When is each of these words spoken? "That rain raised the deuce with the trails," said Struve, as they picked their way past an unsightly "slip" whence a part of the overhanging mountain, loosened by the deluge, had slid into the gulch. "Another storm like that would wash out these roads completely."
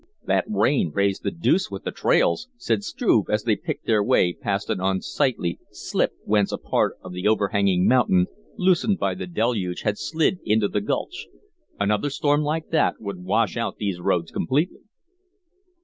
"That 0.25 0.45
rain 0.49 0.89
raised 0.89 1.21
the 1.21 1.29
deuce 1.29 1.69
with 1.69 1.83
the 1.83 1.91
trails," 1.91 2.47
said 2.57 2.83
Struve, 2.83 3.29
as 3.29 3.43
they 3.43 3.55
picked 3.55 3.85
their 3.85 4.01
way 4.03 4.33
past 4.33 4.71
an 4.71 4.79
unsightly 4.81 5.59
"slip" 5.69 6.13
whence 6.23 6.51
a 6.51 6.57
part 6.57 6.97
of 7.03 7.13
the 7.13 7.27
overhanging 7.27 7.85
mountain, 7.87 8.25
loosened 8.57 8.97
by 8.97 9.13
the 9.13 9.27
deluge, 9.27 9.81
had 9.83 9.99
slid 9.99 10.39
into 10.43 10.67
the 10.67 10.81
gulch. 10.81 11.27
"Another 11.79 12.09
storm 12.09 12.41
like 12.41 12.69
that 12.69 12.99
would 12.99 13.23
wash 13.23 13.55
out 13.55 13.77
these 13.77 13.99
roads 13.99 14.31
completely." 14.31 14.81